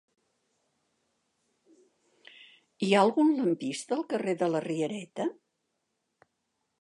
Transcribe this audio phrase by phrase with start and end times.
[2.87, 5.29] Hi ha algun lampista al carrer de la Riereta?